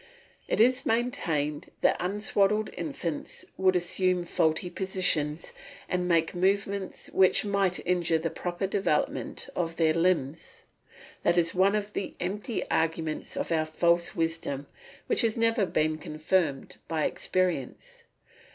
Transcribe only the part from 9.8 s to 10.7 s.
limbs.